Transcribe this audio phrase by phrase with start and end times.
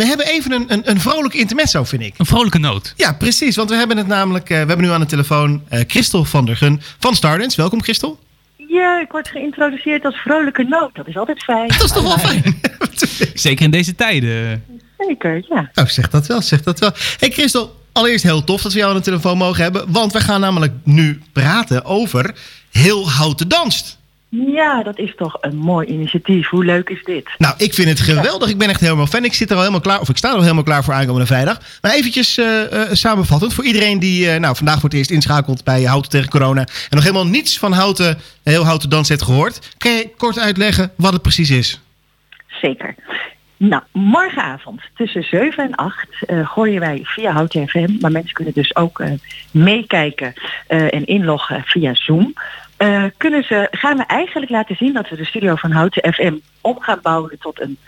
[0.00, 2.14] we hebben even een, een, een vrolijk intermezzo, vind ik.
[2.16, 2.92] Een vrolijke noot.
[2.96, 3.56] Ja, precies.
[3.56, 4.44] Want we hebben het namelijk.
[4.50, 7.56] eh, we hebben nu aan de telefoon eh Christel van der Gun van Stardance.
[7.56, 8.18] Welkom, Christel.
[8.68, 10.94] Ja, ik word geïntroduceerd als vrolijke noot.
[10.94, 11.68] Dat is altijd fijn.
[11.68, 12.60] Dat is toch wel fijn.
[13.34, 14.64] Zeker in deze tijden.
[14.98, 15.70] Zeker, ja.
[15.74, 16.90] Nou, zeg dat wel, zeg dat wel.
[17.18, 19.92] hey Christel, allereerst heel tof dat we jou aan de telefoon mogen hebben.
[19.92, 22.34] Want we gaan namelijk nu praten over
[22.70, 23.98] Heel Houten Danst.
[24.30, 26.48] Ja, dat is toch een mooi initiatief.
[26.48, 27.28] Hoe leuk is dit?
[27.38, 28.48] Nou, ik vind het geweldig.
[28.48, 29.24] Ik ben echt helemaal fan.
[29.24, 31.26] Ik zit er al helemaal klaar, of ik sta er al helemaal klaar voor aankomende
[31.26, 31.60] vrijdag.
[31.80, 33.54] Maar eventjes eh, eh, samenvattend.
[33.54, 36.60] Voor iedereen die eh, nou, vandaag voor het eerst inschakelt bij Houten tegen Corona.
[36.60, 39.74] En nog helemaal niets van Houten, Heel Houten Dans heeft gehoord.
[39.78, 41.80] Kan je kort uitleggen wat het precies is?
[42.46, 42.94] Zeker.
[43.56, 47.88] Nou, morgenavond tussen 7 en 8 eh, gooien wij via Houten FM.
[48.00, 49.02] Maar mensen kunnen dus ook
[49.50, 50.34] meekijken
[50.66, 52.34] en inloggen via Zoom.
[52.80, 56.34] Eh, kunnen ze, gaan we eigenlijk laten zien dat we de studio van Houten FM
[56.60, 57.78] om gaan bouwen tot een,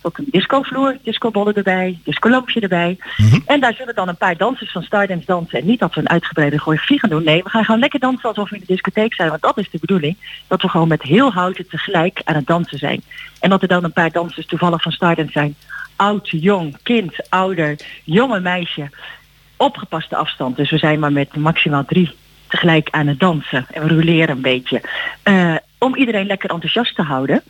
[0.00, 2.98] tot een discovloer, discobollen erbij, discolampje erbij.
[3.46, 5.58] En daar zullen dan een paar dansers van Stardance dansen.
[5.58, 7.24] En niet dat we een uitgebreide choreografie gaan doen.
[7.24, 9.28] Nee, we gaan gewoon lekker dansen alsof we in de discotheek zijn.
[9.28, 10.16] Want dat is de bedoeling.
[10.46, 13.02] Dat we gewoon met heel houten tegelijk aan het dansen zijn.
[13.40, 15.54] En dat er dan een paar dansers toevallig van Stardance zijn.
[15.96, 18.90] Oud, jong, kind, ouder, jonge meisje.
[19.56, 20.56] Opgepaste afstand.
[20.56, 22.14] Dus we zijn maar met maximaal drie
[22.48, 23.66] tegelijk aan het dansen.
[23.70, 24.80] En we een beetje.
[25.22, 27.42] Eh, om iedereen lekker enthousiast te houden.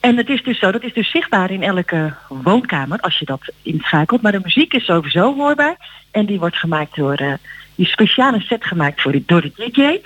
[0.00, 3.52] En het is dus zo, dat is dus zichtbaar in elke woonkamer als je dat
[3.62, 4.22] inschakelt.
[4.22, 5.76] Maar de muziek is sowieso hoorbaar.
[6.10, 7.32] En die wordt gemaakt door, eh,
[7.74, 10.00] die speciale set gemaakt voor de, door de DJ.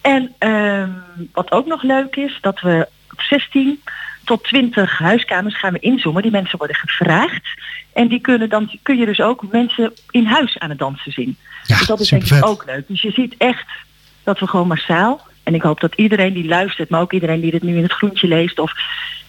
[0.00, 0.90] En ehm,
[1.32, 3.82] wat ook nog leuk is, dat we op 16
[4.24, 6.22] tot 20 huiskamers gaan we inzoomen.
[6.22, 7.46] Die mensen worden gevraagd.
[7.92, 11.36] En die kunnen dan kun je dus ook mensen in huis aan het dansen zien.
[11.64, 12.88] Ja, dus dat is denk ik ook leuk.
[12.88, 13.66] Dus je ziet echt
[14.22, 15.26] dat we gewoon massaal.
[15.42, 17.92] En ik hoop dat iedereen die luistert, maar ook iedereen die dit nu in het
[17.92, 18.58] groentje leest.
[18.58, 18.72] Of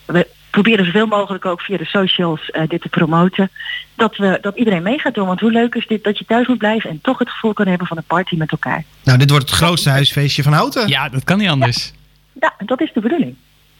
[0.05, 3.49] we proberen zoveel mogelijk ook via de socials eh, dit te promoten.
[3.95, 5.27] Dat, we, dat iedereen mee gaat doen.
[5.27, 7.67] Want hoe leuk is dit dat je thuis moet blijven en toch het gevoel kan
[7.67, 8.83] hebben van een party met elkaar.
[9.03, 10.87] Nou, dit wordt het grootste huisfeestje van Houten.
[10.87, 11.93] Ja, dat kan niet anders.
[12.39, 13.35] Ja, dat is de bedoeling.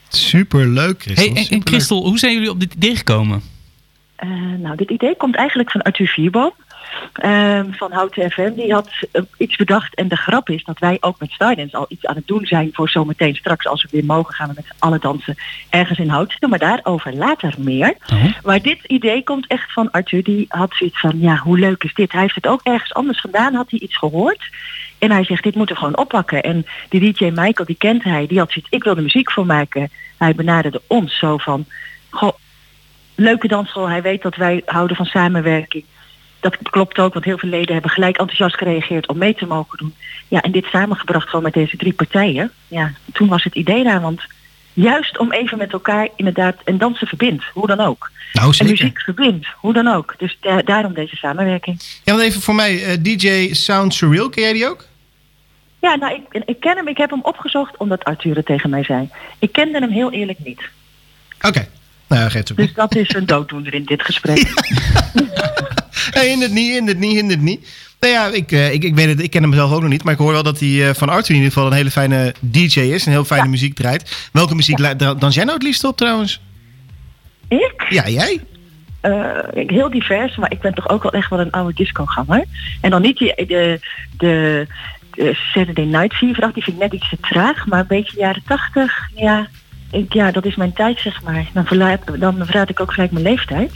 [0.09, 1.25] Super leuk, Christel.
[1.25, 1.67] Hey, en, en superleuk.
[1.67, 3.41] Christel, hoe zijn jullie op dit idee gekomen?
[4.23, 6.51] Eh, nou, dit idee komt eigenlijk van Arthur Vierboom.
[7.13, 8.53] ehm, van Houten FM.
[8.53, 9.95] Die had eh, iets bedacht.
[9.95, 12.69] En de grap is dat wij ook met Stardance al iets aan het doen zijn
[12.73, 15.35] voor zometeen straks als we weer mogen gaan we met z'n allen dansen
[15.69, 16.50] ergens in Houten.
[16.50, 17.95] Maar daarover later meer.
[18.13, 18.23] Oh.
[18.44, 20.23] Maar dit idee komt echt van Arthur.
[20.23, 22.12] Die had zoiets van, ja, hoe leuk is dit?
[22.12, 24.50] Hij heeft het ook ergens anders vandaan, had hij iets gehoord.
[25.00, 26.44] En hij zegt, dit moeten we gewoon oppakken.
[26.44, 29.45] En die DJ Michael, die kent hij, die had zoiets, ik wil er muziek voor
[29.45, 29.89] maken.
[30.17, 31.66] Hij benaderde ons zo van,
[32.09, 32.33] goh,
[33.16, 33.90] leuke dansschool.
[33.90, 35.84] Hij weet dat wij houden van samenwerking.
[36.40, 39.78] Dat klopt ook, want heel veel leden hebben gelijk enthousiast gereageerd om mee te mogen
[39.78, 39.94] doen.
[40.28, 42.51] Ja, en dit samengebracht gewoon met deze drie partijen.
[42.68, 44.22] Ja, toen was het idee daar, want
[44.74, 48.12] juist om even met elkaar inderdaad en dansen verbindt, hoe dan ook.
[48.34, 50.13] Nou, En muziek verbindt, hoe dan ook.
[50.18, 51.81] Dus da- daarom deze samenwerking.
[52.03, 54.85] Ja, want even voor mij, eh, DJ Sound Surreal, ken jij die ook?
[55.81, 58.84] Ja, nou, ik, ik ken hem, ik heb hem opgezocht omdat Arthur het tegen mij
[58.84, 59.09] zei.
[59.40, 60.62] Ik kende hem heel eerlijk niet.
[61.41, 61.68] Oké.
[62.13, 64.53] Nou ja, geeft het Dus dat is een dooddoener in dit gesprek.
[66.13, 67.68] Nee, hindert niet, hindert niet, hindert niet.
[68.00, 70.03] Nou ja, ik, eh, ik, ik weet het, ik ken hem zelf ook nog niet.
[70.03, 72.34] Maar ik hoor wel dat hij eh, van Arthur in ieder geval een hele fijne
[72.40, 73.06] DJ is.
[73.06, 74.29] En heel fijne muziek draait.
[74.31, 74.94] Welke muziek ja.
[74.94, 76.41] dans jij nou het liefst op trouwens?
[77.47, 77.85] Ik?
[77.90, 78.41] Ja, jij?
[79.01, 82.45] Uh, heel divers, maar ik ben toch ook wel echt wel een oude disco-ganger.
[82.81, 83.80] En dan niet die, de,
[84.18, 84.68] de,
[85.12, 87.66] de Saturday Night Fever, die vind ik net iets te traag.
[87.66, 89.47] Maar een beetje jaren tachtig, ja,
[89.93, 91.45] ik, ja, dat is mijn tijd, zeg maar.
[91.53, 93.71] Dan verlaat, dan ik ook gelijk mijn leeftijd.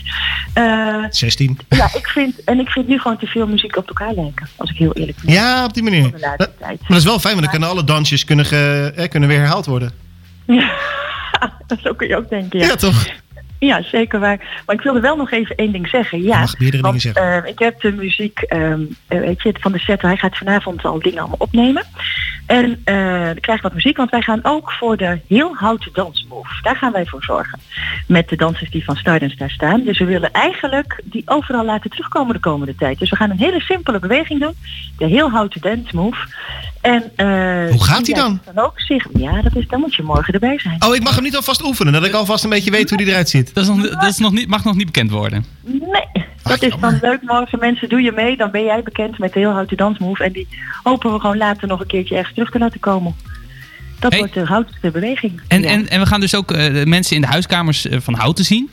[0.56, 1.60] Uh, 16.
[1.70, 4.70] Ja, ik vind, en ik vind nu gewoon te veel muziek op elkaar lijken, als
[4.70, 5.34] ik heel eerlijk ben.
[5.34, 6.12] Ja, op die manier.
[6.12, 9.30] Dat, maar dat is wel fijn, want dan kunnen alle dansjes kunnen, ge, eh, kunnen
[9.30, 9.92] weer herhaald worden.
[10.46, 10.72] Ja,
[11.84, 12.66] zo kun je ook denken, ja.
[12.66, 13.06] Ja, toch?
[13.60, 14.62] Ja, zeker waar.
[14.66, 16.24] Maar ik wilde wel nog even één ding zeggen.
[16.24, 17.44] Ja, mag meerdere want, dingen zeggen.
[17.44, 20.02] Uh, ik heb de muziek, um, uh, weet je, van de set.
[20.02, 21.84] Hij gaat vanavond al dingen allemaal opnemen.
[22.48, 26.62] En uh, ik krijg wat muziek, want wij gaan ook voor de heel houten dansmove.
[26.62, 27.60] Daar gaan wij voor zorgen.
[28.08, 29.84] Met de dansers die van Stardance daar staan.
[29.84, 33.00] Dus we willen eigenlijk die overal laten terugkomen de komende tijd.
[33.00, 34.56] Dus we gaan een hele simpele beweging doen.
[34.98, 36.18] De heel houten dance move.
[36.82, 38.40] En, uh, Hoe gaat die dan?
[38.54, 40.84] dan ook zich, ja, dat is, dan moet je morgen erbij zijn.
[40.84, 43.08] Oh, ik mag hem niet alvast oefenen, dat ik alvast een beetje weet hoe die
[43.08, 43.54] eruit ziet.
[43.54, 45.46] Dat, is nog, dat is nog niet, mag nog niet bekend worden.
[46.48, 47.60] Dat is dan leuk morgen.
[47.60, 50.24] Mensen, doe je mee, dan ben jij bekend met de heel houten dansmove.
[50.24, 50.48] En die
[50.84, 53.16] hopen we gewoon later nog een keertje ergens terug te laten komen.
[54.00, 54.20] Dat hey.
[54.20, 55.42] wordt de houtste beweging.
[55.48, 55.70] En, ja.
[55.70, 58.70] en, en we gaan dus ook uh, mensen in de huiskamers uh, van houten zien.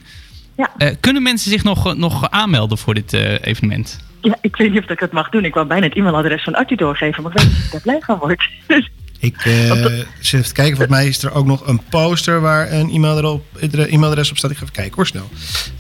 [0.57, 0.71] Ja.
[0.79, 4.01] Uh, kunnen mensen zich nog, nog aanmelden voor dit evenement?
[4.21, 5.45] Ja, ik weet niet of ik het mag doen.
[5.45, 7.81] Ik wou bijna het e-mailadres van Artie doorgeven, maar ik weet niet of ik daar
[7.81, 8.51] blij van word.
[9.25, 9.73] Ik eh,
[10.21, 10.77] zit even te kijken.
[10.77, 14.51] Volgens mij is er ook nog een poster waar een e-mailadres op, e-mailadres op staat.
[14.51, 15.29] Ik ga even kijken hoor, snel.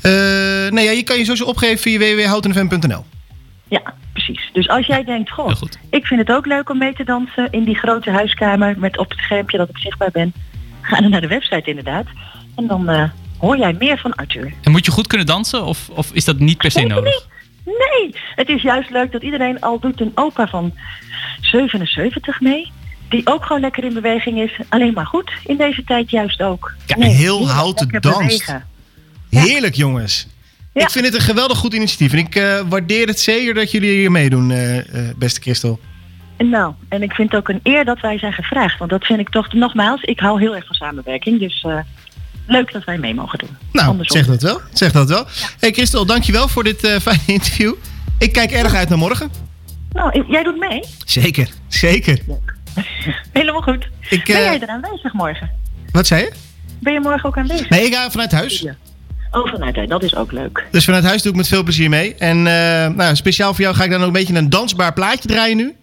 [0.00, 0.10] Eh,
[0.70, 3.04] nee, ja, je kan je sowieso opgeven via www.houtenfm.nl.
[3.68, 4.50] Ja, precies.
[4.52, 5.50] Dus als jij denkt, goh,
[5.90, 9.10] ik vind het ook leuk om mee te dansen in die grote huiskamer met op
[9.10, 10.32] het schermpje dat ik zichtbaar ben,
[10.80, 12.06] ga dan naar de website inderdaad.
[12.56, 14.52] En dan eh, hoor jij meer van Arthur.
[14.62, 17.26] En moet je goed kunnen dansen of, of is dat niet per se nodig?
[17.64, 20.74] Nee, het is juist leuk dat iedereen al doet een opa van
[21.40, 22.72] 77 mee.
[23.08, 24.58] Die ook gewoon lekker in beweging is.
[24.68, 26.74] Alleen maar goed in deze tijd juist ook.
[26.86, 28.18] Ja, heel heel houten danst.
[28.18, 28.66] bewegen.
[29.30, 30.26] Heerlijk jongens.
[30.74, 30.82] Ja.
[30.82, 32.12] Ik vind het een geweldig goed initiatief.
[32.12, 35.78] En ik eh, waardeer het zeer dat jullie hier meedoen, eh, eh, beste Christel.
[36.38, 38.78] Nou, en ik vind het ook een eer dat wij zijn gevraagd.
[38.78, 41.38] Want dat vind ik toch, nogmaals, ik hou heel erg van samenwerking.
[41.38, 41.66] Dus
[42.46, 43.56] leuk dat wij mee mogen doen.
[43.72, 44.16] Nou, Andersom.
[44.16, 44.60] zeg dat wel.
[44.72, 45.26] Zeg dat wel.
[45.58, 47.74] Hey Christel, dankjewel voor dit fijne interview.
[48.18, 49.30] Ik kijk erg uit naar morgen.
[49.92, 50.84] Nou, jij doet mee?
[51.04, 52.18] Zeker, zeker.
[53.32, 53.88] Helemaal goed.
[54.08, 55.50] Ik, Ben jij er aanwezig morgen?
[55.90, 56.32] Wat zei je?
[56.80, 57.68] Ben je morgen ook aanwezig?
[57.68, 58.60] Nee, ik ga vanuit huis.
[58.60, 58.76] Ja.
[59.34, 59.88] Oh, vanuit uit.
[59.88, 60.66] Dat is ook leuk.
[60.70, 62.14] Dus vanuit huis doe ik met veel plezier mee.
[62.14, 65.28] En eh, nou, speciaal voor jou ga ik dan ook een beetje een dansbaar plaatje
[65.28, 65.74] draaien nu.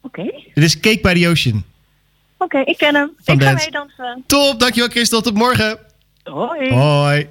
[0.00, 0.22] Oké.
[0.54, 1.64] Dit is Cake by the Ocean.
[2.38, 3.10] Oké, ik ken hem.
[3.24, 4.24] Van ik ga mee dansen.
[4.26, 5.20] Top, dankjewel Christel.
[5.20, 5.78] Tot morgen.
[6.22, 6.70] Hoi.
[6.74, 7.28] Hoi.